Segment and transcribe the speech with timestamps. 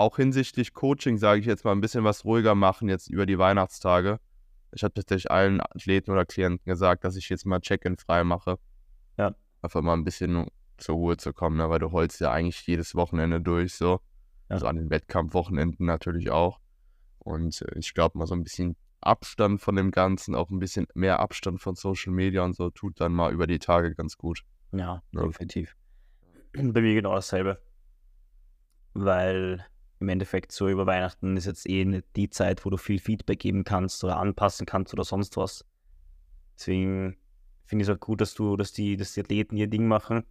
[0.00, 3.38] auch hinsichtlich Coaching, sage ich jetzt mal, ein bisschen was ruhiger machen jetzt über die
[3.38, 4.18] Weihnachtstage.
[4.72, 8.58] Ich habe tatsächlich allen Athleten oder Klienten gesagt, dass ich jetzt mal Check-in frei mache.
[9.18, 9.34] Ja.
[9.62, 10.46] Einfach mal ein bisschen
[10.78, 11.68] zur Ruhe zu kommen, ne?
[11.68, 14.00] weil du holst ja eigentlich jedes Wochenende durch, so.
[14.48, 14.54] Ja.
[14.54, 16.60] Also an den Wettkampfwochenenden natürlich auch.
[17.18, 20.86] Und äh, ich glaube mal so ein bisschen Abstand von dem Ganzen, auch ein bisschen
[20.94, 24.44] mehr Abstand von Social Media und so, tut dann mal über die Tage ganz gut.
[24.72, 25.22] Ja, Ja.
[25.26, 25.76] definitiv.
[26.52, 27.60] Bei mir genau dasselbe.
[28.94, 29.64] Weil
[30.00, 33.38] im Endeffekt so über Weihnachten ist jetzt eh nicht die Zeit, wo du viel Feedback
[33.38, 35.64] geben kannst oder anpassen kannst oder sonst was.
[36.58, 37.16] Deswegen
[37.66, 40.24] finde ich es auch gut, dass du, dass die, dass die Athleten ihr Ding machen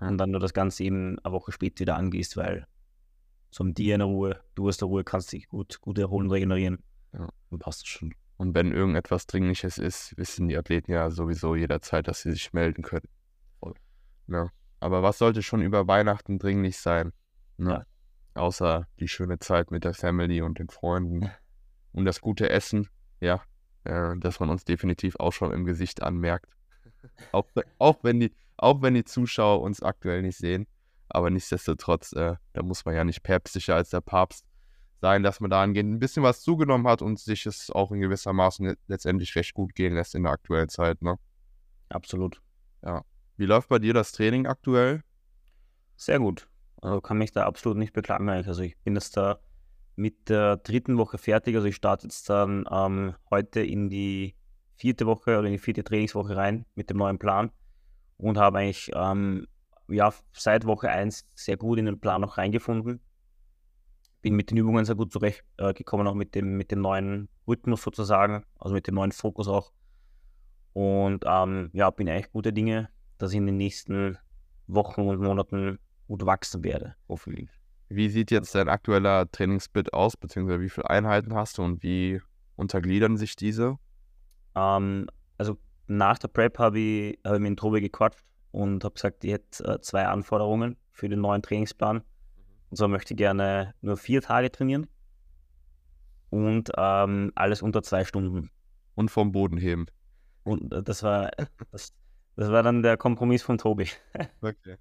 [0.00, 2.66] und dann nur das Ganze eben eine Woche später wieder angehst, weil
[3.50, 6.26] so um dir in der Ruhe, du hast der Ruhe, kannst dich gut, gut erholen
[6.26, 6.82] und regenerieren.
[7.12, 7.28] Ja.
[7.50, 8.14] Dann passt es schon.
[8.36, 12.82] Und wenn irgendetwas Dringliches ist, wissen die Athleten ja sowieso jederzeit, dass sie sich melden
[12.82, 13.08] können.
[13.60, 13.74] Voll.
[14.26, 14.50] Ja.
[14.80, 17.12] Aber was sollte schon über Weihnachten dringlich sein?
[17.56, 17.70] Ne?
[17.70, 17.86] Ja.
[18.34, 21.30] Außer die schöne Zeit mit der Family und den Freunden
[21.92, 22.88] und das gute Essen,
[23.20, 23.42] ja,
[23.84, 26.50] äh, das man uns definitiv auch schon im Gesicht anmerkt.
[27.32, 27.46] auch,
[27.78, 30.66] auch, wenn die, auch wenn die Zuschauer uns aktuell nicht sehen.
[31.08, 34.44] Aber nichtsdestotrotz, äh, da muss man ja nicht päpstlicher als der Papst
[35.00, 38.32] sein, dass man dahingehend ein bisschen was zugenommen hat und sich es auch in gewisser
[38.32, 41.02] Maßen le- letztendlich recht gut gehen lässt in der aktuellen Zeit.
[41.02, 41.16] Ne?
[41.88, 42.40] Absolut.
[43.36, 45.02] Wie läuft bei dir das Training aktuell?
[45.96, 46.48] Sehr gut.
[46.84, 48.46] Also kann mich da absolut nicht beklagen eigentlich.
[48.46, 49.38] Also ich bin jetzt da
[49.96, 51.56] mit der dritten Woche fertig.
[51.56, 54.36] Also ich starte jetzt dann ähm, heute in die
[54.76, 57.50] vierte Woche oder in die vierte Trainingswoche rein mit dem neuen Plan
[58.18, 59.46] und habe eigentlich ähm,
[59.88, 63.00] ja, seit Woche 1 sehr gut in den Plan noch reingefunden.
[64.20, 67.80] Bin mit den Übungen sehr gut zurechtgekommen, äh, auch mit dem, mit dem neuen Rhythmus
[67.80, 69.72] sozusagen, also mit dem neuen Fokus auch.
[70.74, 74.18] Und ähm, ja, bin eigentlich guter Dinge, dass ich in den nächsten
[74.66, 77.50] Wochen und Monaten gut wachsen werde, hoffentlich.
[77.88, 82.20] Wie sieht jetzt dein aktueller Trainingssplit aus, beziehungsweise wie viele Einheiten hast du und wie
[82.56, 83.78] untergliedern sich diese?
[84.54, 85.06] Ähm,
[85.38, 89.24] also nach der Prep habe ich, hab ich mit dem Tobi gequatscht und habe gesagt,
[89.24, 92.02] ich hätte äh, zwei Anforderungen für den neuen Trainingsplan.
[92.70, 94.88] Und zwar möchte ich gerne nur vier Tage trainieren
[96.30, 98.50] und ähm, alles unter zwei Stunden.
[98.96, 99.86] Und vom Boden heben.
[100.42, 101.30] Und äh, das war,
[101.70, 101.92] das,
[102.36, 103.88] das war dann der Kompromiss von Tobi.
[104.40, 104.76] Okay.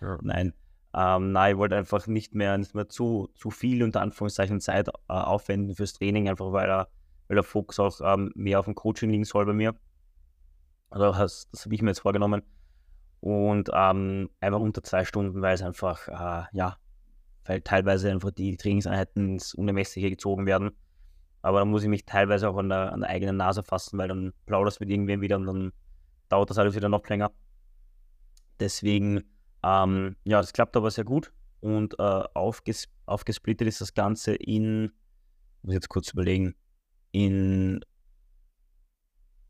[0.00, 0.54] Nein.
[0.92, 4.88] Ähm, nein, ich wollte einfach nicht mehr, nicht mehr zu, zu viel unter Anführungszeichen Zeit
[4.88, 6.88] äh, aufwenden fürs Training, einfach weil, er,
[7.28, 9.76] weil der Fokus auch ähm, mehr auf dem Coaching liegen soll bei mir.
[10.88, 12.42] Also das, das habe ich mir jetzt vorgenommen.
[13.20, 16.76] Und ähm, einfach unter zwei Stunden, weil es einfach, äh, ja,
[17.44, 20.72] weil teilweise einfach die Trainingseinheiten ins Unermessliche gezogen werden.
[21.42, 24.08] Aber dann muss ich mich teilweise auch an der, an der eigenen Nase fassen, weil
[24.08, 25.72] dann plauderst du mit irgendwem wieder und dann
[26.28, 27.30] dauert das alles wieder noch länger.
[28.58, 29.22] Deswegen,
[29.62, 31.32] ähm, ja, das klappt aber sehr gut.
[31.60, 34.92] Und äh, aufges aufgesplittet ist das Ganze in,
[35.62, 36.54] muss ich jetzt kurz überlegen,
[37.12, 37.84] in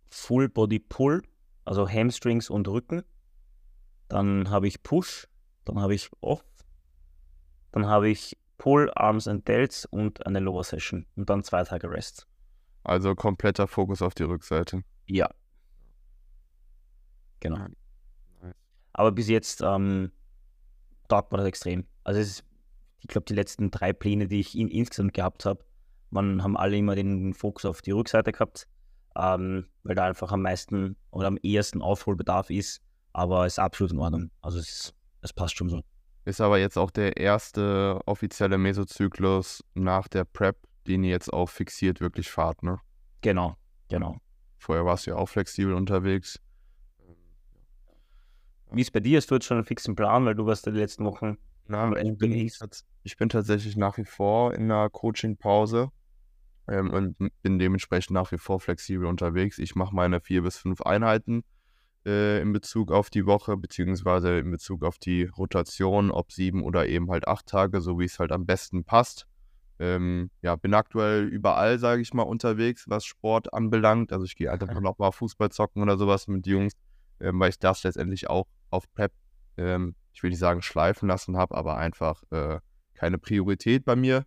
[0.08, 1.22] Full Body Pull,
[1.64, 3.04] also Hamstrings und Rücken.
[4.08, 5.28] Dann habe ich Push,
[5.64, 6.44] dann habe ich Off,
[7.70, 11.90] dann habe ich Pull, Arms and Delts und eine Lower Session und dann zwei Tage
[11.90, 12.26] Rest.
[12.82, 14.82] Also kompletter Fokus auf die Rückseite.
[15.06, 15.30] Ja.
[17.40, 17.66] Genau.
[18.92, 20.10] Aber bis jetzt ähm,
[21.08, 21.86] taugt mir das extrem.
[22.04, 22.44] Also ist,
[23.00, 25.64] ich glaube, die letzten drei Pläne, die ich in, insgesamt gehabt habe,
[26.10, 28.66] man haben alle immer den Fokus auf die Rückseite gehabt,
[29.16, 32.80] ähm, weil da einfach am meisten oder am ehesten Aufholbedarf ist.
[33.12, 34.30] Aber es ist absolut in Ordnung.
[34.40, 35.82] Also es, ist, es passt schon so.
[36.24, 41.48] Ist aber jetzt auch der erste offizielle Mesozyklus nach der Prep, den ihr jetzt auch
[41.48, 42.78] fixiert wirklich fahrt, ne?
[43.20, 43.56] Genau,
[43.88, 44.18] genau.
[44.58, 46.38] Vorher warst du ja auch flexibel unterwegs.
[48.72, 49.18] Wie ist bei dir?
[49.18, 51.92] Hast du jetzt schon einen fixen Plan, weil du warst ja die letzten Wochen Na,
[51.96, 52.50] ich bin,
[53.02, 55.90] ich bin tatsächlich nach wie vor in einer Coaching-Pause
[56.68, 59.58] ähm, und bin dementsprechend nach wie vor flexibel unterwegs.
[59.58, 61.42] Ich mache meine vier bis fünf Einheiten
[62.06, 66.86] äh, in Bezug auf die Woche, beziehungsweise in Bezug auf die Rotation, ob sieben oder
[66.86, 69.26] eben halt acht Tage, so wie es halt am besten passt.
[69.80, 74.12] Ähm, ja, bin aktuell überall, sage ich mal, unterwegs, was Sport anbelangt.
[74.12, 76.74] Also ich gehe einfach noch mal Fußball zocken oder sowas mit Jungs,
[77.18, 79.12] ähm, weil ich das letztendlich auch auf Prep,
[79.56, 82.60] ähm, ich will nicht sagen schleifen lassen habe, aber einfach äh,
[82.94, 84.24] keine Priorität bei mir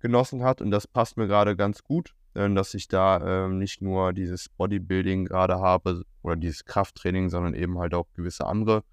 [0.00, 0.60] genossen hat.
[0.60, 4.48] Und das passt mir gerade ganz gut, äh, dass ich da ähm, nicht nur dieses
[4.48, 8.84] Bodybuilding gerade habe oder dieses Krafttraining, sondern eben halt auch gewisse andere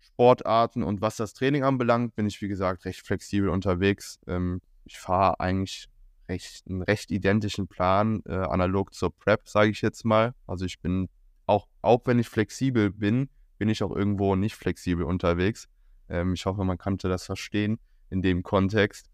[0.00, 0.82] Sportarten.
[0.82, 4.20] Und was das Training anbelangt, bin ich, wie gesagt, recht flexibel unterwegs.
[4.26, 5.88] Ähm, ich fahre eigentlich
[6.28, 10.34] recht, einen recht identischen Plan, äh, analog zur Prep, sage ich jetzt mal.
[10.46, 11.08] Also ich bin
[11.46, 13.28] auch, auch wenn ich flexibel bin,
[13.58, 15.68] bin ich auch irgendwo nicht flexibel unterwegs.
[16.08, 17.78] Ähm, ich hoffe, man konnte das verstehen
[18.10, 19.10] in dem Kontext.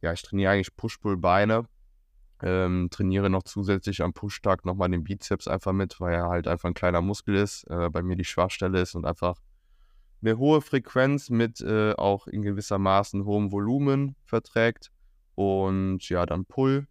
[0.00, 1.66] ja, ich trainiere eigentlich Push-Pull-Beine.
[2.40, 6.68] Ähm, trainiere noch zusätzlich am Push-Tag nochmal den Bizeps einfach mit, weil er halt einfach
[6.68, 9.40] ein kleiner Muskel ist, äh, bei mir die Schwachstelle ist und einfach
[10.22, 14.92] eine hohe Frequenz mit äh, auch in gewissermaßen hohem Volumen verträgt.
[15.34, 16.86] Und ja, dann Pull,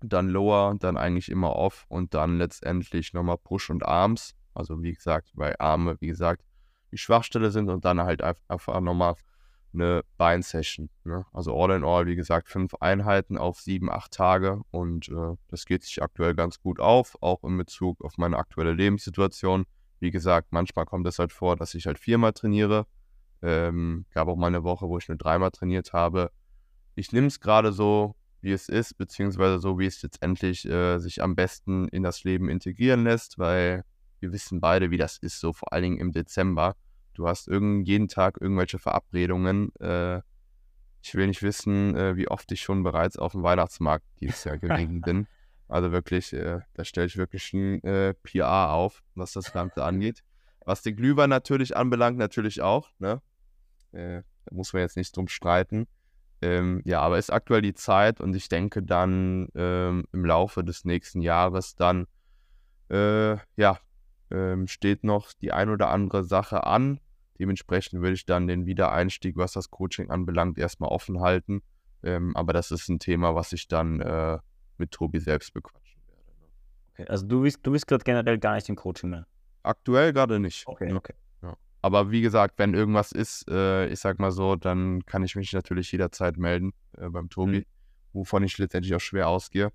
[0.00, 4.34] dann Lower, dann eigentlich immer Off und dann letztendlich nochmal Push und Arms.
[4.60, 6.42] Also wie gesagt, bei Arme, wie gesagt,
[6.92, 9.14] die Schwachstelle sind und dann halt einfach nochmal
[9.72, 10.90] eine Beinsession.
[11.04, 11.24] Ne?
[11.32, 15.64] Also all in all, wie gesagt, fünf Einheiten auf sieben, acht Tage und äh, das
[15.64, 19.64] geht sich aktuell ganz gut auf, auch in Bezug auf meine aktuelle Lebenssituation.
[19.98, 22.86] Wie gesagt, manchmal kommt es halt vor, dass ich halt viermal trainiere.
[23.42, 26.30] Ähm, gab auch mal eine Woche, wo ich nur dreimal trainiert habe.
[26.94, 31.22] Ich nehme es gerade so, wie es ist, beziehungsweise so, wie es letztendlich äh, sich
[31.22, 33.84] am besten in das Leben integrieren lässt, weil
[34.20, 36.76] wir wissen beide, wie das ist, so vor allen Dingen im Dezember.
[37.14, 39.74] Du hast irgend, jeden Tag irgendwelche Verabredungen.
[39.76, 40.20] Äh,
[41.02, 44.58] ich will nicht wissen, äh, wie oft ich schon bereits auf dem Weihnachtsmarkt dieses Jahr
[44.58, 45.26] gewesen bin.
[45.68, 50.22] Also wirklich, äh, da stelle ich wirklich ein äh, PR auf, was das Ganze angeht.
[50.64, 52.90] Was den Glühwein natürlich anbelangt, natürlich auch.
[52.98, 53.22] Ne?
[53.92, 55.86] Äh, da muss man jetzt nicht drum streiten.
[56.42, 60.84] Ähm, ja, aber ist aktuell die Zeit und ich denke dann ähm, im Laufe des
[60.84, 62.06] nächsten Jahres dann,
[62.90, 63.78] äh, ja,
[64.30, 67.00] ähm, steht noch die ein oder andere Sache an.
[67.38, 71.62] Dementsprechend würde ich dann den Wiedereinstieg, was das Coaching anbelangt, erstmal offen halten.
[72.02, 74.38] Ähm, aber das ist ein Thema, was ich dann äh,
[74.78, 76.22] mit Tobi selbst bequatschen werde.
[76.38, 76.48] Ne?
[76.92, 79.26] Okay, also du bist, du bist gerade generell gar nicht im Coaching mehr?
[79.62, 80.66] Aktuell gerade nicht.
[80.66, 81.14] Okay, okay.
[81.42, 81.56] Ja.
[81.82, 85.52] Aber wie gesagt, wenn irgendwas ist, äh, ich sag mal so, dann kann ich mich
[85.52, 87.64] natürlich jederzeit melden äh, beim Tobi, mhm.
[88.12, 89.70] wovon ich letztendlich auch schwer ausgehe.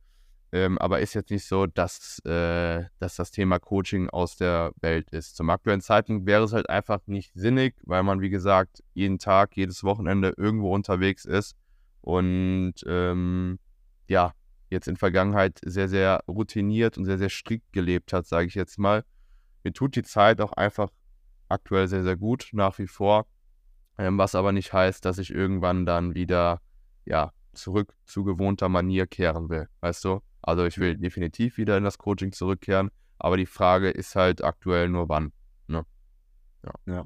[0.51, 5.09] Ähm, aber ist jetzt nicht so, dass, äh, dass das Thema Coaching aus der Welt
[5.09, 5.36] ist.
[5.36, 9.57] Zum aktuellen Zeitpunkt wäre es halt einfach nicht sinnig, weil man, wie gesagt, jeden Tag,
[9.57, 11.56] jedes Wochenende irgendwo unterwegs ist
[12.01, 13.59] und ähm,
[14.07, 14.33] ja,
[14.69, 18.77] jetzt in Vergangenheit sehr, sehr routiniert und sehr, sehr strikt gelebt hat, sage ich jetzt
[18.77, 19.03] mal.
[19.63, 20.89] Mir tut die Zeit auch einfach
[21.50, 23.25] aktuell sehr, sehr gut, nach wie vor.
[23.97, 26.62] Ähm, was aber nicht heißt, dass ich irgendwann dann wieder,
[27.06, 30.21] ja, zurück zu gewohnter Manier kehren will, weißt du?
[30.45, 34.89] Also ich will definitiv wieder in das Coaching zurückkehren, aber die Frage ist halt aktuell
[34.89, 35.31] nur wann.
[35.68, 35.86] Ne?
[36.63, 36.74] Ja.
[36.86, 37.06] ja.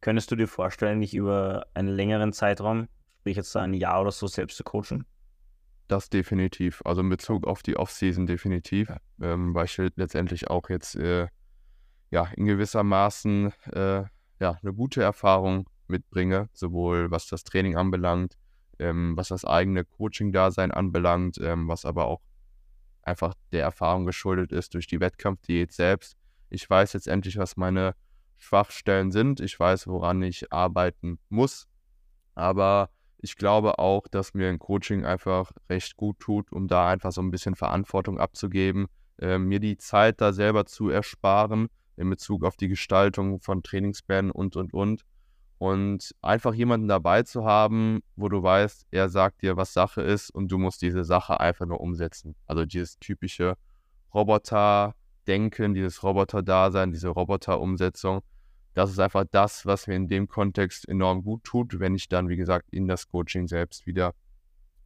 [0.00, 2.86] Könntest du dir vorstellen, nicht über einen längeren Zeitraum,
[3.18, 5.06] sprich jetzt ein Jahr oder so, selbst zu coachen?
[5.88, 6.80] Das definitiv.
[6.84, 11.26] Also in Bezug auf die Offseason definitiv, ähm, weil ich letztendlich auch jetzt äh,
[12.12, 14.04] ja in gewisser Maßen äh,
[14.38, 18.38] ja eine gute Erfahrung mitbringe, sowohl was das Training anbelangt,
[18.78, 22.20] ähm, was das eigene Coaching-Dasein anbelangt, ähm, was aber auch
[23.08, 26.16] einfach der Erfahrung geschuldet ist durch die Wettkampfdiät selbst.
[26.50, 27.94] Ich weiß jetzt endlich, was meine
[28.36, 29.40] Schwachstellen sind.
[29.40, 31.68] Ich weiß, woran ich arbeiten muss.
[32.34, 37.12] Aber ich glaube auch, dass mir ein Coaching einfach recht gut tut, um da einfach
[37.12, 38.86] so ein bisschen Verantwortung abzugeben,
[39.18, 44.30] äh, mir die Zeit da selber zu ersparen in Bezug auf die Gestaltung von Trainingsplänen
[44.30, 45.02] und, und, und.
[45.58, 50.30] Und einfach jemanden dabei zu haben, wo du weißt, er sagt dir, was Sache ist
[50.30, 52.36] und du musst diese Sache einfach nur umsetzen.
[52.46, 53.56] Also dieses typische
[54.14, 58.20] Roboter-Denken, dieses Roboter-Dasein, diese Roboter-Umsetzung.
[58.74, 62.28] Das ist einfach das, was mir in dem Kontext enorm gut tut, wenn ich dann,
[62.28, 64.14] wie gesagt, in das Coaching selbst wieder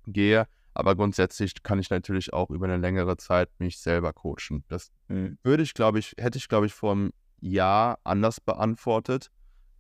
[0.07, 0.47] gehe.
[0.75, 4.65] Aber grundsätzlich kann ich natürlich auch über eine längere Zeit mich selber coachen.
[4.69, 5.39] Das mhm.
[5.43, 9.31] würde ich, glaube ich, hätte ich, glaube ich, vor einem Jahr anders beantwortet.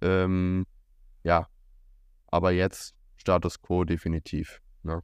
[0.03, 0.67] Ähm,
[1.23, 1.49] ja,
[2.29, 4.61] aber jetzt Status quo definitiv.
[4.83, 5.03] Ne?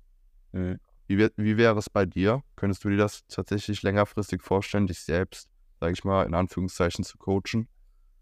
[0.52, 0.80] Mhm.
[1.06, 2.42] Wie, wie wäre es bei dir?
[2.56, 5.48] Könntest du dir das tatsächlich längerfristig vorstellen, dich selbst,
[5.80, 7.68] sage ich mal, in Anführungszeichen zu coachen?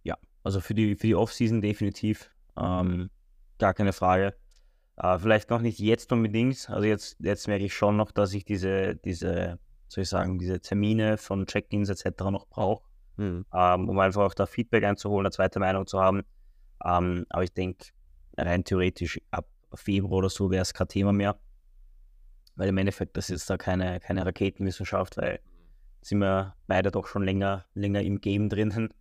[0.05, 2.31] Ja, also für die, für die Offseason definitiv.
[2.57, 3.11] Ähm,
[3.59, 4.37] gar keine Frage.
[4.97, 6.71] Äh, vielleicht noch nicht jetzt unbedingt.
[6.71, 10.61] Also jetzt, jetzt merke ich schon noch, dass ich diese, diese, soll ich sagen, diese
[10.61, 12.25] Termine von Check-ins etc.
[12.31, 12.85] noch brauche,
[13.17, 13.45] mhm.
[13.53, 16.23] ähm, um einfach auch da Feedback einzuholen, eine zweite Meinung zu haben.
[16.85, 17.89] Ähm, aber ich denke,
[18.37, 21.39] rein theoretisch ab Februar oder so wäre es kein Thema mehr.
[22.55, 25.41] Weil im Endeffekt, das ist da keine, keine Raketenwissenschaft, weil
[26.03, 28.95] sind wir beide doch schon länger, länger im Game drinnen.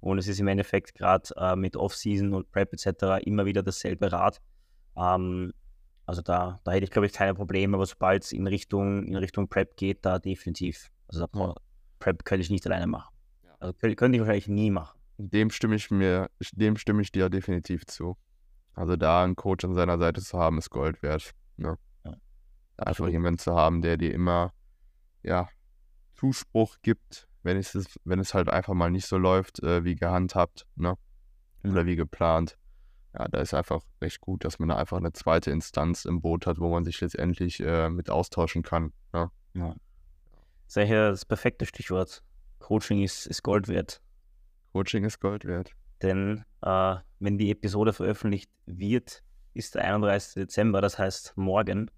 [0.00, 3.24] Und es ist im Endeffekt gerade äh, mit Off-Season und Prep etc.
[3.24, 4.40] immer wieder dasselbe Rad.
[4.96, 5.52] Ähm,
[6.06, 9.16] also da, da hätte ich, glaube ich, keine Probleme, aber sobald es in Richtung, in
[9.16, 10.90] Richtung Prep geht, da definitiv.
[11.08, 11.54] Also da,
[11.98, 13.14] Prep könnte ich nicht alleine machen.
[13.58, 14.99] Also könnte ich wahrscheinlich nie machen.
[15.22, 18.16] Dem stimme ich mir, dem stimme ich dir definitiv zu.
[18.74, 21.32] Also da einen Coach an seiner Seite zu haben, ist Gold wert.
[21.56, 21.76] Ne?
[22.04, 22.14] Ja.
[22.78, 24.52] Einfach jemanden zu haben, der dir immer
[25.22, 25.48] ja,
[26.14, 30.66] Zuspruch gibt, wenn es, wenn es halt einfach mal nicht so läuft, äh, wie gehandhabt,
[30.76, 30.96] ne?
[31.62, 32.56] Oder wie geplant.
[33.12, 36.46] ja, da ist einfach recht gut, dass man da einfach eine zweite Instanz im Boot
[36.46, 38.92] hat, wo man sich letztendlich äh, mit austauschen kann.
[39.12, 39.30] Ne?
[39.54, 39.74] Ja.
[40.64, 42.22] Das ist eigentlich das perfekte Stichwort.
[42.60, 44.00] Coaching ist, ist Gold wert.
[44.72, 45.72] Coaching ist Gold wert.
[46.02, 49.22] Denn äh, wenn die Episode veröffentlicht wird,
[49.52, 50.34] ist der 31.
[50.34, 51.90] Dezember, das heißt morgen,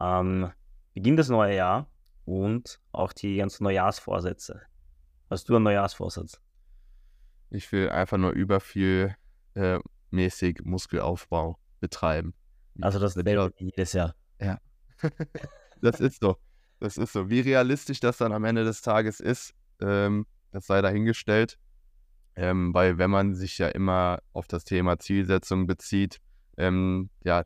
[0.00, 0.52] ähm,
[0.94, 1.90] beginnt das neue Jahr
[2.24, 4.62] und auch die ganzen Neujahrsvorsätze.
[5.30, 6.40] Hast du einen Neujahrsvorsatz?
[7.50, 9.14] Ich will einfach nur über viel
[9.54, 9.78] äh,
[10.10, 12.34] mäßig Muskelaufbau betreiben.
[12.80, 14.14] Also das wäre jedes Jahr.
[14.40, 14.58] Ja.
[15.82, 16.36] das ist so.
[16.80, 17.28] Das ist so.
[17.28, 21.58] Wie realistisch das dann am Ende des Tages ist, ähm, das sei dahingestellt.
[22.38, 26.20] Ähm, weil wenn man sich ja immer auf das Thema Zielsetzung bezieht,
[26.56, 27.42] ähm, ja,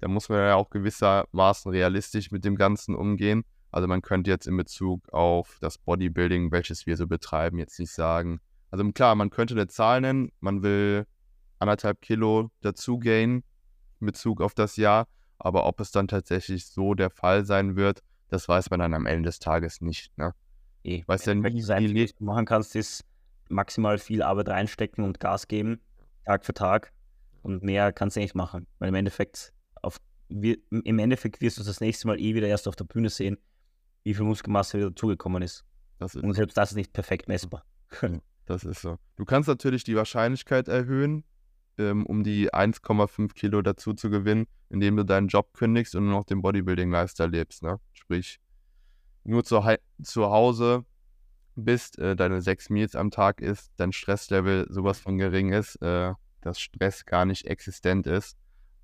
[0.00, 3.44] da muss man ja auch gewissermaßen realistisch mit dem Ganzen umgehen.
[3.70, 7.92] Also man könnte jetzt in Bezug auf das Bodybuilding, welches wir so betreiben, jetzt nicht
[7.92, 8.40] sagen.
[8.70, 11.06] Also klar, man könnte eine Zahl nennen, man will
[11.58, 13.44] anderthalb Kilo dazu gainen
[14.00, 15.06] in Bezug auf das Jahr,
[15.38, 19.04] aber ob es dann tatsächlich so der Fall sein wird, das weiß man dann am
[19.04, 20.16] Ende des Tages nicht.
[20.16, 20.32] Ne?
[20.82, 23.04] Eh, weißt ja sein, was du machen kannst, ist
[23.50, 25.80] maximal viel Arbeit reinstecken und Gas geben,
[26.24, 26.92] Tag für Tag.
[27.42, 28.66] Und mehr kannst du nicht machen.
[28.78, 29.52] Weil im Endeffekt,
[29.82, 33.08] auf, wir, im Endeffekt wirst du das nächste Mal eh wieder erst auf der Bühne
[33.08, 33.38] sehen,
[34.04, 35.64] wie viel Muskelmasse wieder zugekommen ist.
[36.00, 36.16] ist.
[36.16, 37.64] Und selbst das ist nicht perfekt messbar.
[38.46, 38.98] das ist so.
[39.16, 41.24] Du kannst natürlich die Wahrscheinlichkeit erhöhen,
[41.78, 46.14] ähm, um die 1,5 Kilo dazu zu gewinnen, indem du deinen Job kündigst und nur
[46.14, 47.62] noch den Bodybuilding-Lifestyle lebst.
[47.62, 47.80] Ne?
[47.92, 48.38] Sprich,
[49.24, 49.62] nur zu,
[50.02, 50.84] zu Hause
[51.60, 56.12] bist, äh, deine sechs Meals am Tag isst, dein Stresslevel sowas von gering ist, äh,
[56.40, 58.36] dass Stress gar nicht existent ist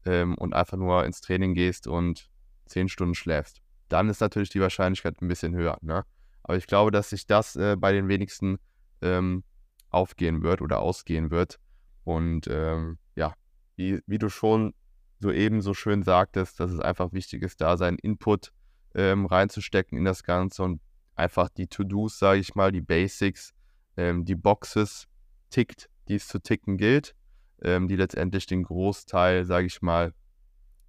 [0.04, 2.30] ähm, und einfach nur ins Training gehst und
[2.66, 3.60] zehn Stunden schläfst.
[3.88, 5.78] Dann ist natürlich die Wahrscheinlichkeit ein bisschen höher.
[5.80, 6.04] Ne?
[6.42, 8.58] Aber ich glaube, dass sich das äh, bei den wenigsten
[9.02, 9.44] ähm,
[9.90, 11.58] aufgehen wird oder ausgehen wird.
[12.04, 13.34] Und ähm, ja,
[13.76, 14.74] wie, wie, du schon
[15.18, 18.52] soeben so schön sagtest, dass es einfach wichtig ist, da seinen Input
[18.94, 20.80] ähm, reinzustecken in das Ganze und
[21.16, 23.52] einfach die To-Dos, sage ich mal, die Basics,
[23.96, 25.08] ähm, die Boxes
[25.50, 27.14] tickt, die es zu ticken gilt,
[27.62, 30.14] ähm, die letztendlich den Großteil, sage ich mal,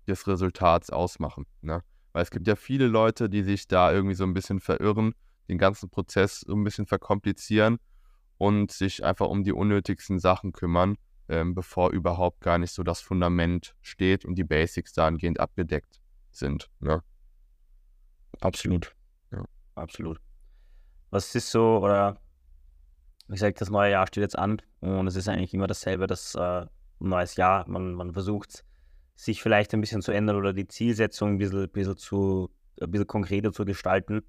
[0.08, 1.46] des Resultats ausmachen.
[1.62, 1.82] Ne?
[2.14, 5.14] Weil es gibt ja viele Leute, die sich da irgendwie so ein bisschen verirren,
[5.50, 7.78] den ganzen Prozess so ein bisschen verkomplizieren
[8.38, 10.98] und sich einfach um die unnötigsten Sachen kümmern
[11.30, 16.00] ähm, bevor überhaupt gar nicht so das Fundament steht und die Basics dahingehend abgedeckt
[16.32, 16.70] sind.
[16.80, 17.04] Ne?
[18.40, 18.97] Absolut.
[19.78, 20.20] Absolut.
[21.10, 22.18] Was ist so, oder
[23.28, 26.36] wie gesagt, das neue Jahr steht jetzt an und es ist eigentlich immer dasselbe, das
[26.36, 26.66] äh,
[27.00, 27.68] neues Jahr.
[27.68, 28.64] Man, man versucht,
[29.16, 32.50] sich vielleicht ein bisschen zu ändern oder die Zielsetzung ein bisschen, bisschen, zu,
[32.82, 34.24] ein bisschen konkreter zu gestalten.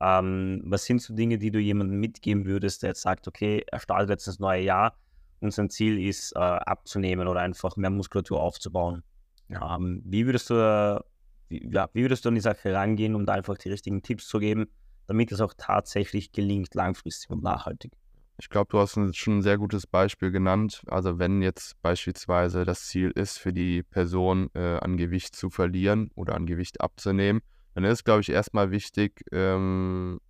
[0.00, 3.80] Ähm, was sind so Dinge, die du jemandem mitgeben würdest, der jetzt sagt, okay, er
[3.80, 4.96] startet jetzt das neue Jahr,
[5.40, 9.02] und sein Ziel ist, äh, abzunehmen oder einfach mehr Muskulatur aufzubauen.
[9.48, 9.76] Ja.
[9.76, 11.00] Ähm, wie, würdest du, äh,
[11.48, 14.28] wie, ja, wie würdest du an die Sache rangehen, um da einfach die richtigen Tipps
[14.28, 14.68] zu geben,
[15.10, 17.90] damit es auch tatsächlich gelingt, langfristig und nachhaltig?
[18.38, 20.84] Ich glaube, du hast schon ein sehr gutes Beispiel genannt.
[20.86, 26.12] Also wenn jetzt beispielsweise das Ziel ist, für die Person äh, an Gewicht zu verlieren
[26.14, 27.40] oder an Gewicht abzunehmen,
[27.74, 30.20] dann ist, glaube ich, erstmal wichtig, ähm,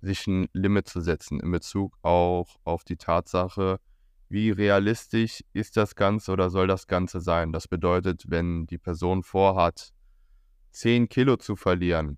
[0.00, 3.78] sich ein Limit zu setzen in Bezug auch auf die Tatsache,
[4.30, 7.52] wie realistisch ist das Ganze oder soll das Ganze sein?
[7.52, 9.92] Das bedeutet, wenn die Person vorhat,
[10.70, 12.16] 10 Kilo zu verlieren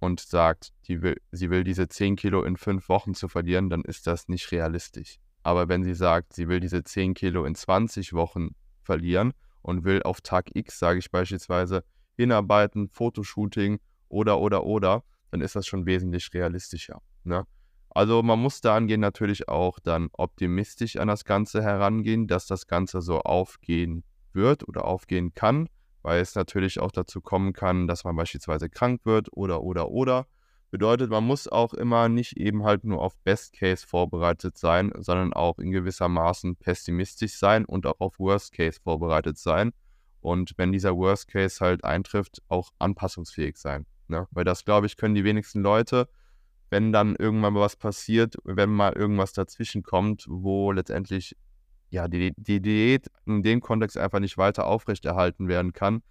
[0.00, 4.06] und sagt, will, sie will diese 10 Kilo in fünf Wochen zu verlieren, dann ist
[4.06, 5.18] das nicht realistisch.
[5.42, 8.50] Aber wenn sie sagt, sie will diese 10 Kilo in 20 Wochen
[8.82, 11.84] verlieren und will auf Tag X, sage ich beispielsweise,
[12.16, 13.78] hinarbeiten, Fotoshooting
[14.08, 17.00] oder, oder, oder, dann ist das schon wesentlich realistischer.
[17.24, 17.46] Ne?
[17.90, 22.66] Also man muss da angehen natürlich auch dann optimistisch an das Ganze herangehen, dass das
[22.66, 25.68] Ganze so aufgehen wird oder aufgehen kann,
[26.02, 30.26] weil es natürlich auch dazu kommen kann, dass man beispielsweise krank wird oder oder oder.
[30.70, 35.32] Bedeutet, man muss auch immer nicht eben halt nur auf Best Case vorbereitet sein, sondern
[35.32, 39.72] auch in gewisser Maßen pessimistisch sein und auch auf Worst Case vorbereitet sein.
[40.20, 43.86] Und wenn dieser Worst Case halt eintrifft, auch anpassungsfähig sein.
[44.06, 44.28] Ne?
[44.30, 46.08] Weil das, glaube ich, können die wenigsten Leute
[46.70, 51.36] wenn dann irgendwann mal was passiert, wenn mal irgendwas dazwischen kommt, wo letztendlich
[51.90, 56.02] ja die, die Diät in dem Kontext einfach nicht weiter aufrechterhalten werden kann,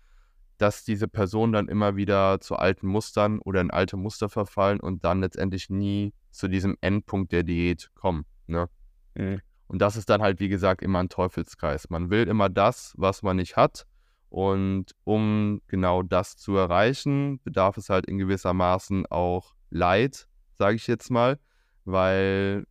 [0.58, 5.06] dass diese Personen dann immer wieder zu alten Mustern oder in alte Muster verfallen und
[5.06, 8.26] dann letztendlich nie zu diesem Endpunkt der Diät kommen.
[8.48, 8.70] Ne?
[9.16, 9.42] Mhm.
[9.68, 11.90] Und das ist dann halt, wie gesagt, immer ein Teufelskreis.
[11.90, 13.86] Man will immer das, was man nicht hat.
[14.30, 20.76] Und um genau das zu erreichen, bedarf es halt in gewisser Maßen auch Leid, sage
[20.76, 21.40] ich jetzt mal,
[21.86, 22.66] weil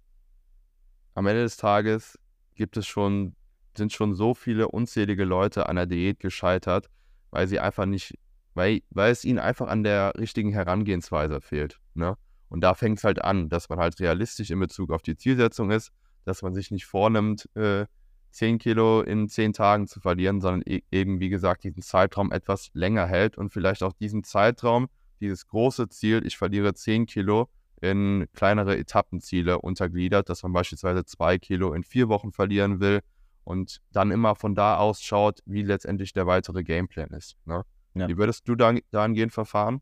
[1.14, 2.18] am Ende des Tages
[2.58, 3.34] gibt es schon
[3.78, 6.90] sind schon so viele unzählige Leute an der Diät gescheitert,
[7.30, 8.18] weil sie einfach nicht,
[8.52, 11.80] weil, weil es ihnen einfach an der richtigen Herangehensweise fehlt.
[11.94, 12.16] Ne?
[12.50, 15.70] Und da fängt es halt an, dass man halt realistisch in Bezug auf die Zielsetzung
[15.70, 15.90] ist,
[16.24, 17.86] dass man sich nicht vornimmt, äh,
[18.30, 22.68] 10 Kilo in 10 Tagen zu verlieren, sondern e eben, wie gesagt, diesen Zeitraum etwas
[22.74, 24.88] länger hält und vielleicht auch diesen Zeitraum,
[25.20, 27.48] dieses große Ziel, ich verliere 10 Kilo,
[27.80, 33.00] in kleinere Etappenziele untergliedert, dass man beispielsweise 2 Kilo in vier Wochen verlieren will
[33.44, 37.36] und dann immer von da aus schaut, wie letztendlich der weitere Gameplan ist.
[37.44, 37.62] Ne?
[37.94, 38.08] Ja.
[38.08, 39.80] Wie würdest du da, dahingehend verfahren?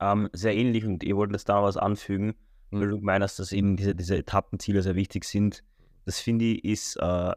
[0.00, 2.34] Ähm, sehr ähnlich und ihr wollt das da was anfügen,
[2.70, 2.80] mhm.
[2.80, 5.62] weil du meinst, dass eben diese, diese Etappenziele sehr wichtig sind.
[6.04, 7.32] Das finde ich ist äh,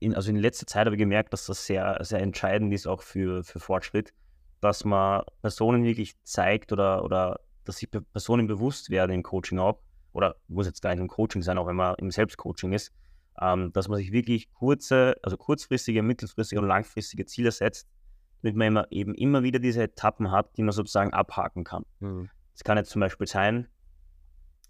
[0.00, 3.02] in, also in letzter Zeit habe ich gemerkt, dass das sehr, sehr entscheidend ist, auch
[3.02, 4.12] für, für Fortschritt,
[4.60, 9.80] dass man Personen wirklich zeigt oder, oder dass sich Personen bewusst werden im Coaching auch,
[10.12, 12.92] oder muss jetzt gar nicht im Coaching sein, auch wenn man im Selbstcoaching ist,
[13.40, 17.88] ähm, dass man sich wirklich kurze, also kurzfristige, mittelfristige und langfristige Ziele setzt,
[18.42, 21.84] damit man immer, eben immer wieder diese Etappen hat, die man sozusagen abhaken kann.
[22.00, 22.30] Mhm.
[22.52, 23.68] Das kann jetzt zum Beispiel sein,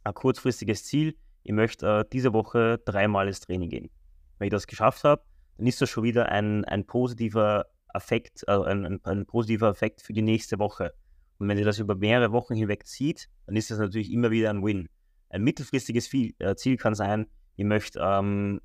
[0.05, 3.91] ein kurzfristiges Ziel, ich möchte äh, diese Woche dreimal ins Training gehen
[4.39, 5.23] wenn ich das geschafft habe,
[5.57, 10.03] dann ist das schon wieder ein, ein positiver Effekt, also ein, ein, ein, positiver Effekt
[10.03, 10.95] für die nächste Woche.
[11.39, 14.51] Und wenn ihr das über mehrere Wochen hinweg zieht, dann ist das natürlich immer wieder
[14.51, 14.89] ein Win.
[15.31, 17.27] Ein mittelfristiges äh, Ziel kann sein,
[17.57, 18.61] ihr möchtet, ähm,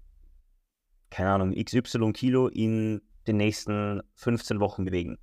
[1.09, 5.17] keine Ahnung, XY Kilo in den nächsten 15 Wochen bewegen.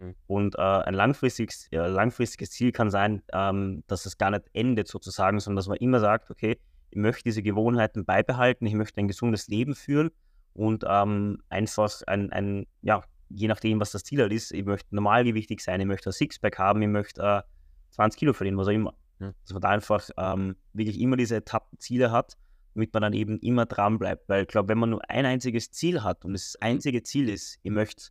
[0.00, 0.14] Mhm.
[0.26, 4.88] Und äh, ein langfristiges, äh, langfristiges Ziel kann sein, ähm, dass es gar nicht endet
[4.88, 6.58] sozusagen, sondern dass man immer sagt, okay,
[6.90, 10.10] ich möchte diese Gewohnheiten beibehalten, ich möchte ein gesundes Leben führen
[10.54, 14.94] und ähm, einfach ein, ein, ja, je nachdem, was das Ziel halt ist, ich möchte
[14.94, 17.42] normalgewichtig sein, ich möchte ein Sixpack haben, ich möchte äh,
[17.90, 18.94] 20 Kilo verdienen, was auch immer.
[19.20, 19.32] Ja.
[19.42, 22.36] Dass man da einfach ähm, wirklich immer diese Etappenziele hat,
[22.74, 24.28] damit man dann eben immer dran bleibt.
[24.28, 27.58] Weil ich glaube, wenn man nur ein einziges Ziel hat und das einzige Ziel ist,
[27.62, 28.10] ich möchte,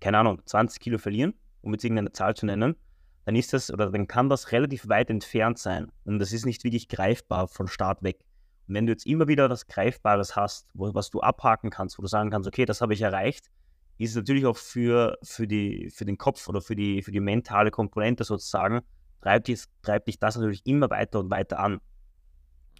[0.00, 2.76] keine Ahnung, 20 Kilo verlieren, um jetzt irgendeine Zahl zu nennen,
[3.24, 6.62] dann ist das oder dann kann das relativ weit entfernt sein und das ist nicht
[6.62, 8.20] wirklich greifbar von Start weg.
[8.68, 12.02] Und wenn du jetzt immer wieder das Greifbares hast, wo, was du abhaken kannst, wo
[12.02, 13.50] du sagen kannst, okay, das habe ich erreicht,
[13.98, 17.20] ist es natürlich auch für, für, die, für den Kopf oder für die, für die
[17.20, 18.80] mentale Komponente sozusagen,
[19.20, 21.80] treibt dich, treibt dich das natürlich immer weiter und weiter an.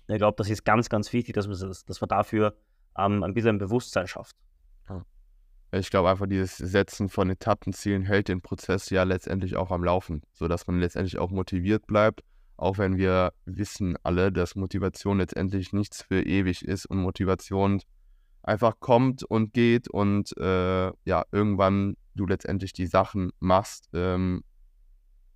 [0.09, 2.57] Ich glaube, das ist ganz, ganz wichtig, dass man, das, dass man dafür
[2.97, 4.37] ähm, ein bisschen ein Bewusstsein schafft.
[5.73, 10.23] Ich glaube einfach, dieses Setzen von Etappenzielen hält den Prozess ja letztendlich auch am Laufen,
[10.33, 12.23] sodass man letztendlich auch motiviert bleibt,
[12.57, 17.83] auch wenn wir wissen alle, dass Motivation letztendlich nichts für ewig ist und Motivation
[18.47, 24.43] einfach kommt und geht und äh, ja, irgendwann du letztendlich die Sachen machst, ähm,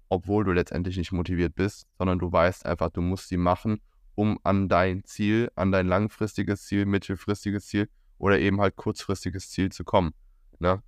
[0.09, 3.81] obwohl du letztendlich nicht motiviert bist, sondern du weißt einfach, du musst sie machen,
[4.15, 9.71] um an dein Ziel, an dein langfristiges Ziel, mittelfristiges Ziel oder eben halt kurzfristiges Ziel
[9.71, 10.13] zu kommen.
[10.59, 10.83] Ne?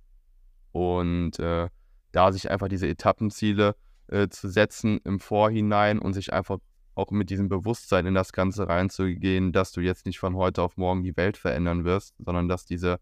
[0.71, 1.69] Und äh,
[2.11, 3.75] da sich einfach diese Etappenziele
[4.07, 6.59] äh, zu setzen im Vorhinein und sich einfach
[6.95, 10.77] auch mit diesem Bewusstsein in das Ganze reinzugehen, dass du jetzt nicht von heute auf
[10.77, 12.99] morgen die Welt verändern wirst, sondern dass diese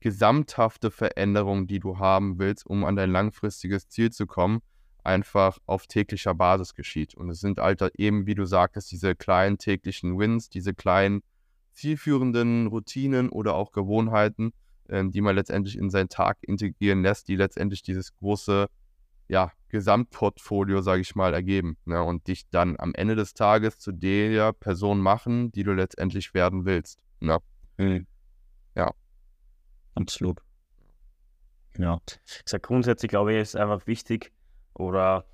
[0.00, 4.60] gesamthafte Veränderung, die du haben willst, um an dein langfristiges Ziel zu kommen,
[5.02, 7.14] einfach auf täglicher Basis geschieht.
[7.14, 11.22] Und es sind halt eben, wie du sagtest, diese kleinen täglichen Wins, diese kleinen
[11.72, 14.52] zielführenden Routinen oder auch Gewohnheiten,
[14.88, 18.68] ähm, die man letztendlich in seinen Tag integrieren lässt, die letztendlich dieses große
[19.28, 22.02] ja, Gesamtportfolio, sage ich mal, ergeben ne?
[22.02, 26.64] und dich dann am Ende des Tages zu der Person machen, die du letztendlich werden
[26.64, 26.98] willst.
[27.20, 27.38] Ne?
[27.76, 28.06] Mhm.
[28.74, 28.92] Ja.
[29.94, 30.40] Absolut.
[31.76, 32.00] Ja.
[32.24, 34.32] Ich sage grundsätzlich, glaube ich, ist einfach wichtig
[34.74, 35.26] oder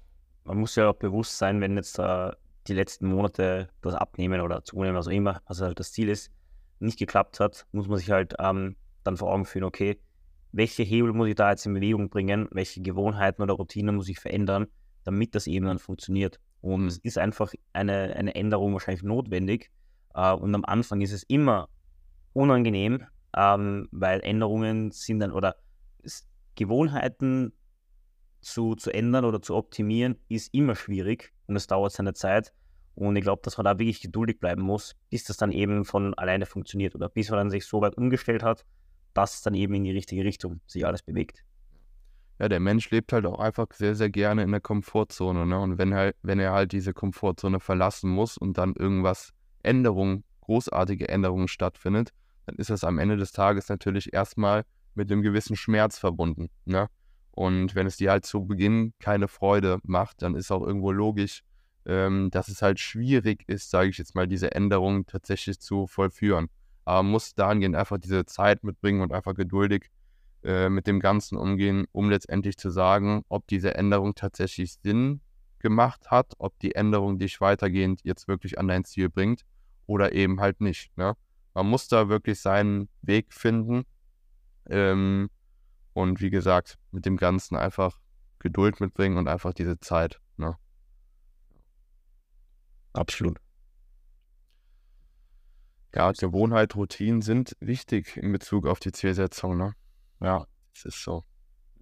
[0.44, 2.33] man muss ja auch bewusst sein, wenn jetzt äh,
[2.66, 6.33] die letzten Monate das Abnehmen oder Zunehmen, was auch immer, was halt das Ziel ist,
[6.80, 9.98] nicht geklappt hat, muss man sich halt ähm, dann vor Augen führen, okay,
[10.54, 14.20] welche Hebel muss ich da jetzt in Bewegung bringen, welche Gewohnheiten oder Routinen muss ich
[14.20, 14.68] verändern,
[15.02, 16.38] damit das eben dann funktioniert.
[16.60, 19.72] Und es ist einfach eine, eine Änderung wahrscheinlich notwendig.
[20.14, 21.68] Äh, und am Anfang ist es immer
[22.34, 23.04] unangenehm,
[23.36, 25.56] ähm, weil Änderungen sind dann oder
[26.54, 27.52] Gewohnheiten
[28.40, 32.52] zu, zu ändern oder zu optimieren, ist immer schwierig und es dauert seine Zeit.
[32.94, 36.14] Und ich glaube, dass man da wirklich geduldig bleiben muss, bis das dann eben von
[36.14, 38.64] alleine funktioniert oder bis man dann sich so weit umgestellt hat,
[39.14, 41.44] dass dann eben in die richtige Richtung sich alles bewegt.
[42.38, 45.46] Ja, der Mensch lebt halt auch einfach sehr, sehr gerne in der Komfortzone.
[45.46, 45.59] Ne?
[45.59, 51.09] Und wenn er, wenn er halt diese Komfortzone verlassen muss und dann irgendwas Änderungen, großartige
[51.09, 52.11] Änderungen stattfindet,
[52.46, 56.50] dann ist das am Ende des Tages natürlich erstmal mit einem gewissen Schmerz verbunden.
[56.64, 56.88] Ne?
[57.31, 61.42] Und wenn es dir halt zu Beginn keine Freude macht, dann ist auch irgendwo logisch,
[61.87, 66.48] ähm, dass es halt schwierig ist, sage ich jetzt mal, diese Änderungen tatsächlich zu vollführen.
[66.84, 69.90] Aber man muss dahingehend einfach diese Zeit mitbringen und einfach geduldig
[70.42, 75.20] äh, mit dem Ganzen umgehen, um letztendlich zu sagen, ob diese Änderung tatsächlich Sinn
[75.58, 79.46] gemacht hat, ob die Änderung dich weitergehend jetzt wirklich an dein Ziel bringt
[79.86, 80.94] oder eben halt nicht.
[80.96, 81.14] Ne?
[81.54, 83.84] Man muss da wirklich seinen Weg finden.
[84.68, 85.30] Ähm,
[85.94, 87.98] und wie gesagt, mit dem Ganzen einfach
[88.40, 90.20] Geduld mitbringen und einfach diese Zeit.
[90.36, 90.56] Ne?
[92.92, 93.38] Absolut.
[95.94, 99.57] Ja, Gewohnheit, Routinen sind wichtig in Bezug auf die Zielsetzung.
[99.57, 99.74] Ne?
[100.20, 101.22] Ja, es ist so.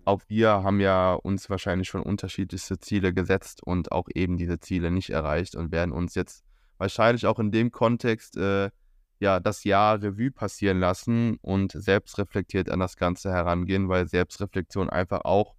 [0.04, 4.90] Auch wir haben ja uns wahrscheinlich schon unterschiedlichste Ziele gesetzt und auch eben diese Ziele
[4.90, 6.44] nicht erreicht und werden uns jetzt
[6.76, 8.70] wahrscheinlich auch in dem Kontext äh,
[9.18, 15.22] ja das Jahr Revue passieren lassen und selbstreflektiert an das Ganze herangehen, weil Selbstreflexion einfach
[15.24, 15.54] auch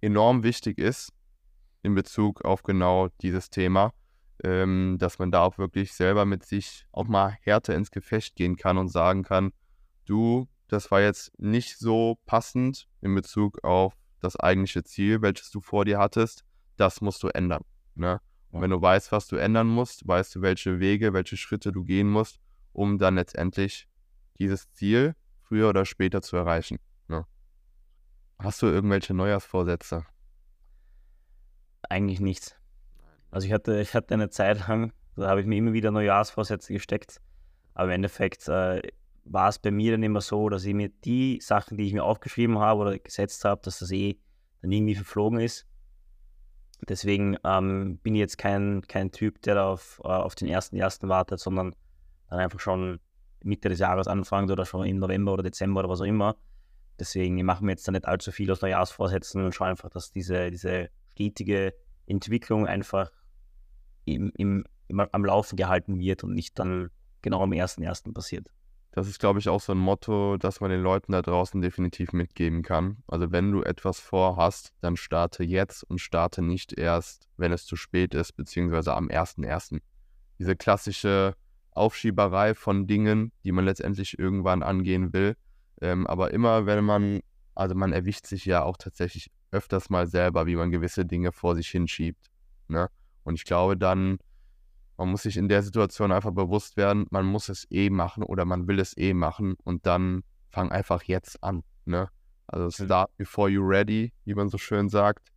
[0.00, 1.12] enorm wichtig ist
[1.82, 3.92] in Bezug auf genau dieses Thema,
[4.44, 8.56] ähm, dass man da auch wirklich selber mit sich auch mal härter ins Gefecht gehen
[8.56, 9.52] kann und sagen kann,
[10.04, 15.60] du das war jetzt nicht so passend in Bezug auf das eigentliche Ziel, welches du
[15.60, 16.44] vor dir hattest.
[16.76, 17.64] Das musst du ändern.
[17.94, 18.20] Ne?
[18.50, 21.84] Und wenn du weißt, was du ändern musst, weißt du, welche Wege, welche Schritte du
[21.84, 22.38] gehen musst,
[22.72, 23.88] um dann letztendlich
[24.38, 26.78] dieses Ziel früher oder später zu erreichen.
[27.08, 27.26] Ne?
[28.38, 30.04] Hast du irgendwelche Neujahrsvorsätze?
[31.88, 32.57] Eigentlich nichts.
[33.30, 36.72] Also ich hatte, ich hatte eine Zeit lang, da habe ich mir immer wieder Neujahrsvorsätze
[36.72, 37.20] gesteckt.
[37.74, 38.82] Aber im Endeffekt, äh,
[39.30, 42.04] war es bei mir dann immer so, dass ich mir die Sachen, die ich mir
[42.04, 44.18] aufgeschrieben habe oder gesetzt habe, dass das eh
[44.62, 45.66] dann irgendwie verflogen ist.
[46.88, 51.08] Deswegen ähm, bin ich jetzt kein, kein Typ, der auf, äh, auf den ersten ersten
[51.08, 51.74] wartet, sondern
[52.30, 53.00] dann einfach schon
[53.42, 56.36] Mitte des Jahres anfängt oder schon im November oder Dezember oder was auch immer.
[56.98, 60.50] Deswegen machen wir jetzt da nicht allzu viel aus Neujahrsvorsätzen und schauen einfach, dass diese,
[60.50, 61.74] diese stetige
[62.06, 63.10] Entwicklung einfach
[64.14, 66.90] im, im, im, am Laufen gehalten wird und nicht dann
[67.22, 68.50] genau am ersten ersten passiert.
[68.92, 72.12] Das ist, glaube ich, auch so ein Motto, das man den Leuten da draußen definitiv
[72.12, 72.96] mitgeben kann.
[73.06, 77.76] Also wenn du etwas vorhast, dann starte jetzt und starte nicht erst, wenn es zu
[77.76, 79.80] spät ist, beziehungsweise am 1.1.
[80.38, 81.34] Diese klassische
[81.72, 85.36] Aufschieberei von Dingen, die man letztendlich irgendwann angehen will.
[85.80, 87.20] Ähm, aber immer, wenn man,
[87.54, 91.54] also man erwischt sich ja auch tatsächlich öfters mal selber, wie man gewisse Dinge vor
[91.54, 92.26] sich hinschiebt.
[92.66, 92.88] Ne?
[93.24, 94.18] Und ich glaube, dann
[94.98, 98.44] man muss sich in der Situation einfach bewusst werden, man muss es eh machen oder
[98.44, 101.62] man will es eh machen und dann fang einfach jetzt an.
[101.84, 102.10] Ne?
[102.48, 105.28] Also start before you're ready, wie man so schön sagt.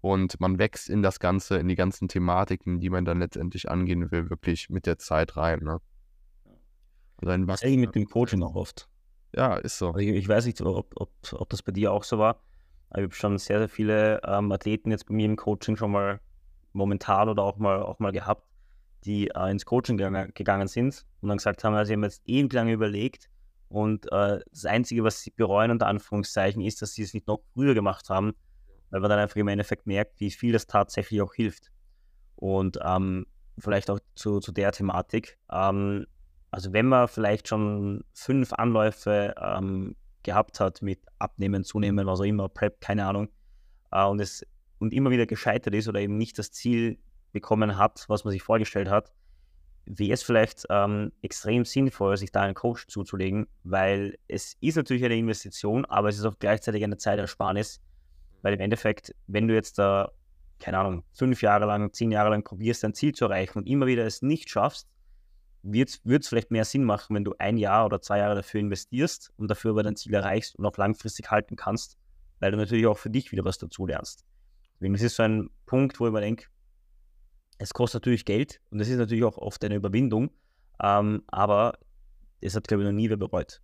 [0.00, 4.10] Und man wächst in das Ganze, in die ganzen Thematiken, die man dann letztendlich angehen
[4.10, 5.60] will, wirklich mit der Zeit rein.
[5.60, 5.78] Ne?
[7.18, 8.88] Also ein das mit dem Coaching auch oft.
[9.34, 9.88] Ja, ist so.
[9.88, 12.40] Also ich, ich, weiß nicht, ob, ob, ob das bei dir auch so war.
[12.90, 15.92] Aber ich habe schon sehr, sehr viele ähm, Athleten jetzt bei mir im Coaching schon
[15.92, 16.20] mal
[16.72, 18.46] momentan oder auch mal, auch mal gehabt,
[19.04, 22.52] die äh, ins Coaching gegangen sind und dann gesagt haben, also sie haben jetzt ewig
[22.52, 23.28] lange überlegt
[23.72, 27.40] und äh, das Einzige, was sie bereuen, unter Anführungszeichen, ist, dass sie es nicht noch
[27.54, 28.34] früher gemacht haben,
[28.90, 31.72] weil man dann einfach im Endeffekt merkt, wie viel das tatsächlich auch hilft.
[32.36, 33.26] Und ähm,
[33.58, 35.38] vielleicht auch zu, zu der Thematik.
[35.50, 36.06] Ähm,
[36.50, 42.24] also wenn man vielleicht schon fünf Anläufe ähm, gehabt hat mit Abnehmen, Zunehmen, was auch
[42.24, 43.30] immer, Prep, keine Ahnung,
[43.90, 44.46] äh, und es
[44.82, 46.98] und immer wieder gescheitert ist oder eben nicht das Ziel
[47.30, 49.12] bekommen hat, was man sich vorgestellt hat,
[49.86, 55.04] wäre es vielleicht ähm, extrem sinnvoll, sich da einen Coach zuzulegen, weil es ist natürlich
[55.04, 57.80] eine Investition, aber es ist auch gleichzeitig eine Zeitersparnis,
[58.42, 60.10] weil im Endeffekt, wenn du jetzt da,
[60.58, 63.86] keine Ahnung, fünf Jahre lang, zehn Jahre lang probierst, dein Ziel zu erreichen und immer
[63.86, 64.88] wieder es nicht schaffst,
[65.62, 69.32] wird es vielleicht mehr Sinn machen, wenn du ein Jahr oder zwei Jahre dafür investierst
[69.36, 71.96] und dafür aber dein Ziel erreichst und auch langfristig halten kannst,
[72.40, 74.24] weil du natürlich auch für dich wieder was dazu lernst.
[74.82, 76.46] Deswegen, ist so ein Punkt, wo ich mir denke,
[77.58, 80.32] es kostet natürlich Geld und es ist natürlich auch oft eine Überwindung,
[80.82, 81.78] ähm, aber
[82.40, 83.62] es hat, glaube ich, noch nie wer bereut.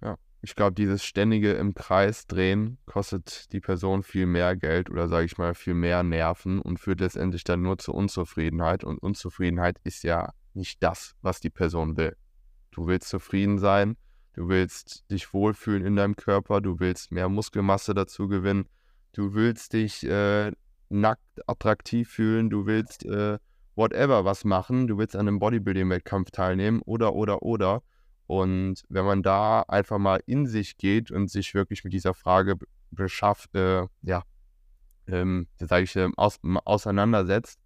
[0.00, 5.08] Ja, ich glaube, dieses ständige im Kreis drehen kostet die Person viel mehr Geld oder
[5.08, 8.84] sage ich mal viel mehr Nerven und führt letztendlich dann nur zur Unzufriedenheit.
[8.84, 12.16] Und Unzufriedenheit ist ja nicht das, was die Person will.
[12.70, 13.96] Du willst zufrieden sein,
[14.34, 18.68] du willst dich wohlfühlen in deinem Körper, du willst mehr Muskelmasse dazu gewinnen,
[19.12, 20.52] du willst dich äh,
[20.88, 23.38] nackt attraktiv fühlen, du willst äh,
[23.76, 27.82] whatever was machen, du willst an einem Bodybuilding-Wettkampf teilnehmen oder, oder, oder.
[28.26, 32.56] Und wenn man da einfach mal in sich geht und sich wirklich mit dieser Frage
[32.90, 34.22] beschafft, äh, ja,
[35.06, 37.58] ähm, sage ich, äh, aus, auseinandersetzt,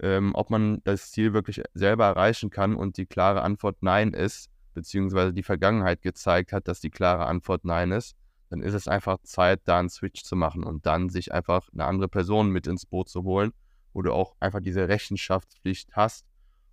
[0.00, 4.50] ähm, ob man das Ziel wirklich selber erreichen kann und die klare Antwort Nein ist,
[4.74, 8.16] beziehungsweise die Vergangenheit gezeigt hat, dass die klare Antwort Nein ist,
[8.50, 11.84] dann ist es einfach Zeit, da einen Switch zu machen und dann sich einfach eine
[11.84, 13.52] andere Person mit ins Boot zu holen,
[13.92, 16.26] wo du auch einfach diese Rechenschaftspflicht hast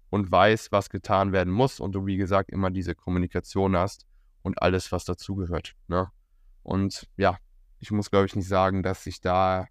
[0.09, 4.05] und weiß, was getan werden muss und du, wie gesagt, immer diese Kommunikation hast
[4.41, 5.75] und alles, was dazugehört.
[5.87, 6.09] Ne?
[6.63, 7.37] Und ja,
[7.79, 9.67] ich muss, glaube ich, nicht sagen, dass sich da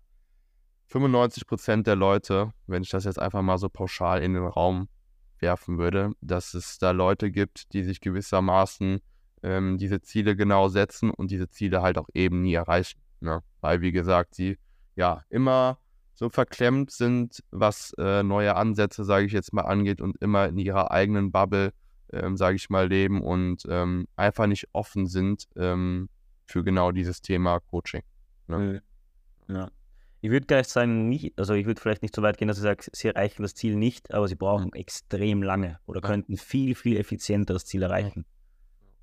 [0.87, 4.89] 95 Prozent der Leute, wenn ich das jetzt einfach mal so pauschal in den Raum
[5.41, 9.01] werfen würde, dass es da Leute gibt, die sich gewissermaßen
[9.43, 13.01] ähm, diese Ziele genau setzen und diese Ziele halt auch eben nie erreichen.
[13.21, 13.43] Ne?
[13.61, 14.59] Weil, wie gesagt, sie
[14.95, 15.79] ja immer
[16.15, 20.57] so verklemmt sind, was äh, neue Ansätze, sage ich jetzt mal, angeht und immer in
[20.59, 21.73] ihrer eigenen Bubble,
[22.13, 26.09] ähm, sage ich mal, leben und ähm, einfach nicht offen sind ähm,
[26.47, 28.03] für genau dieses Thema Coaching.
[28.49, 28.83] Ne?
[29.49, 29.71] Ja.
[30.23, 32.63] Ich würde gleich sagen, nicht, also ich würde vielleicht nicht so weit gehen, dass ich
[32.63, 34.81] sage, sie erreichen das Ziel nicht, aber sie brauchen mhm.
[34.81, 36.09] extrem lange oder ja.
[36.09, 38.25] könnten viel, viel effizienter das Ziel erreichen.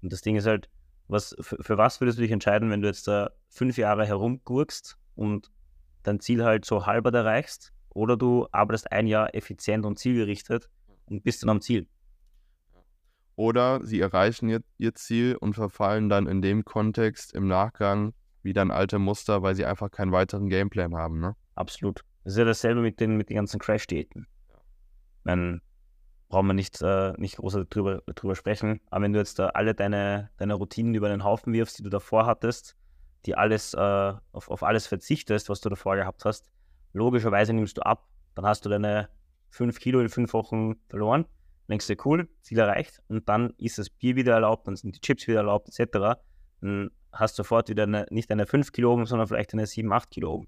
[0.04, 0.70] Und das Ding ist halt,
[1.08, 4.98] was, für, für was würdest du dich entscheiden, wenn du jetzt da fünf Jahre herumgurkst
[5.16, 5.50] und
[6.04, 10.70] dein Ziel halt so halber erreichst oder du arbeitest ein Jahr effizient und zielgerichtet
[11.06, 11.88] und bist dann am Ziel.
[13.36, 18.14] Oder sie erreichen ihr, ihr Ziel und verfallen dann in dem Kontext im Nachgang
[18.44, 21.20] wieder ein alte Muster, weil sie einfach keinen weiteren Gameplan haben.
[21.20, 21.36] Ne?
[21.56, 22.02] Absolut.
[22.24, 24.28] Das ist ja dasselbe mit den, mit den ganzen Crash-Diäten.
[25.24, 25.62] Dann
[26.34, 28.82] brauchen wir nicht, äh, nicht groß drüber, drüber sprechen.
[28.90, 31.92] Aber wenn du jetzt da alle deine, deine Routinen über den Haufen wirfst, die du
[31.92, 32.76] davor hattest,
[33.28, 33.78] die alles, äh,
[34.32, 36.50] auf, auf alles verzichtest, was du davor gehabt hast,
[36.92, 38.08] logischerweise nimmst du ab.
[38.34, 39.10] Dann hast du deine
[39.52, 41.26] 5 Kilo in 5 Wochen verloren.
[41.70, 43.04] Denkst du, cool, Ziel erreicht.
[43.10, 46.20] Und dann ist das Bier wieder erlaubt, dann sind die Chips wieder erlaubt, etc.
[46.62, 49.94] Dann hast du sofort wieder eine, nicht eine 5 Kilo oben, sondern vielleicht eine 7,
[49.94, 50.48] 8 Kilo oben.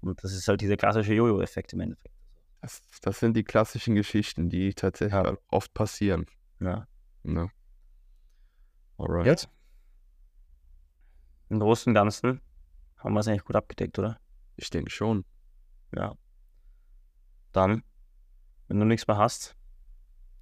[0.00, 2.19] Und das ist halt dieser klassische Jojo-Effekt im Endeffekt.
[2.60, 5.36] Das, das, sind die klassischen Geschichten, die tatsächlich ja.
[5.48, 6.26] oft passieren.
[6.60, 6.86] Ja.
[7.24, 7.48] ja.
[8.98, 9.26] Alright.
[9.26, 9.48] Jetzt?
[11.48, 12.40] Im Großen und Ganzen
[12.98, 14.20] haben wir es eigentlich gut abgedeckt, oder?
[14.56, 15.24] Ich denke schon.
[15.94, 16.14] Ja.
[17.52, 17.82] Dann,
[18.68, 19.56] wenn du nichts mehr hast,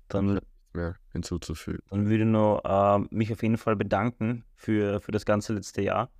[0.08, 0.40] dann
[0.72, 1.82] mehr hinzuzufügen.
[1.90, 5.82] Dann würde ich noch äh, mich auf jeden Fall bedanken für, für das ganze letzte
[5.82, 6.10] Jahr.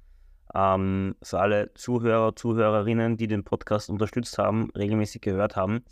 [0.54, 5.84] Ähm, für alle Zuhörer, Zuhörerinnen, die den Podcast unterstützt haben, regelmäßig gehört haben.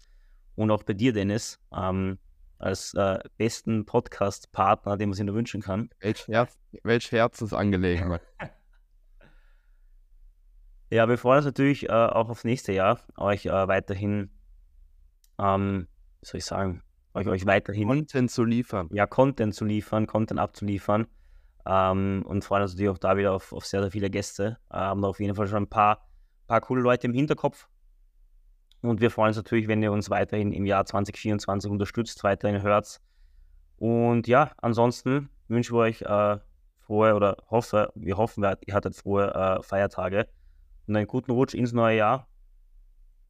[0.54, 2.18] Und auch bei dir, Dennis, ähm,
[2.58, 5.90] als äh, besten Podcast-Partner, den man sich nur wünschen kann.
[6.00, 8.22] Welch, Herz, welch Herzensangelegenheit.
[10.90, 14.30] ja, wir freuen uns natürlich äh, auch aufs nächste Jahr, euch äh, weiterhin,
[15.38, 15.88] ähm,
[16.20, 18.88] wie soll ich sagen, euch, euch weiterhin Content zu liefern.
[18.92, 21.06] Ja, Content zu liefern, Content abzuliefern.
[21.66, 24.58] Ähm, und freuen uns natürlich auch da wieder auf, auf sehr, sehr viele Gäste.
[24.70, 26.06] Äh, haben auf jeden Fall schon ein paar,
[26.46, 27.68] paar coole Leute im Hinterkopf.
[28.82, 33.00] Und wir freuen uns natürlich, wenn ihr uns weiterhin im Jahr 2024 unterstützt, weiterhin hört.
[33.78, 36.38] Und ja, ansonsten wünschen wir euch äh,
[36.78, 40.28] frohe oder hoffe, wir hoffen, ihr hattet frohe äh, Feiertage
[40.86, 42.28] und einen guten Rutsch ins neue Jahr.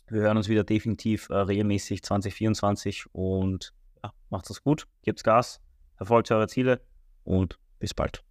[0.08, 3.72] Wir hören uns wieder definitiv äh, regelmäßig 2024 und
[4.04, 5.60] ja, macht es gut, gebt Gas,
[5.96, 6.80] verfolgt eure Ziele
[7.24, 8.22] und bis bald.